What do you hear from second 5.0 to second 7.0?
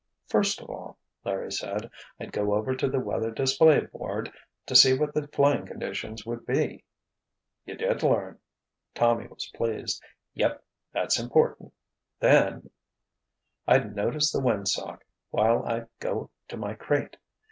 the flying conditions would be."